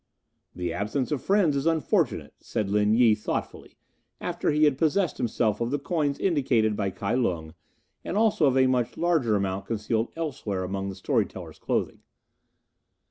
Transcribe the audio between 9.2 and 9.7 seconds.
amount